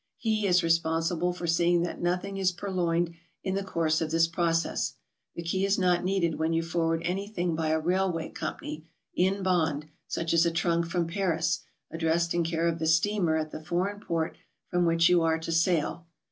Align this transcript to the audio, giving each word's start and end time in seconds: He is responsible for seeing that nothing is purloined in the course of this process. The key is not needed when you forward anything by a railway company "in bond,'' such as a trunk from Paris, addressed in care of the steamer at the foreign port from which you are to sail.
He 0.17 0.47
is 0.47 0.63
responsible 0.63 1.31
for 1.31 1.45
seeing 1.45 1.83
that 1.83 2.01
nothing 2.01 2.37
is 2.37 2.51
purloined 2.51 3.13
in 3.43 3.53
the 3.53 3.63
course 3.63 4.01
of 4.01 4.09
this 4.09 4.27
process. 4.27 4.95
The 5.35 5.43
key 5.43 5.63
is 5.63 5.77
not 5.77 6.03
needed 6.03 6.39
when 6.39 6.53
you 6.53 6.63
forward 6.63 7.03
anything 7.05 7.55
by 7.55 7.67
a 7.67 7.79
railway 7.79 8.29
company 8.29 8.83
"in 9.13 9.43
bond,'' 9.43 9.89
such 10.07 10.33
as 10.33 10.43
a 10.43 10.49
trunk 10.49 10.87
from 10.87 11.05
Paris, 11.05 11.59
addressed 11.91 12.33
in 12.33 12.43
care 12.43 12.67
of 12.67 12.79
the 12.79 12.87
steamer 12.87 13.37
at 13.37 13.51
the 13.51 13.63
foreign 13.63 13.99
port 13.99 14.37
from 14.71 14.87
which 14.87 15.07
you 15.07 15.21
are 15.21 15.37
to 15.37 15.51
sail. 15.51 16.07